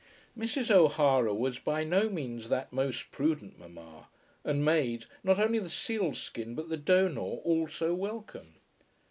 Mrs. 0.35 0.71
O'Hara 0.71 1.31
was 1.31 1.59
by 1.59 1.83
no 1.83 2.09
means 2.09 2.49
that 2.49 2.73
most 2.73 3.11
prudent 3.11 3.59
mamma, 3.59 4.07
and 4.43 4.65
made, 4.65 5.05
not 5.23 5.37
only 5.37 5.59
the 5.59 5.69
seal 5.69 6.11
skin, 6.15 6.55
but 6.55 6.69
the 6.69 6.75
donor 6.77 7.21
also 7.21 7.93
welcome. 7.93 8.55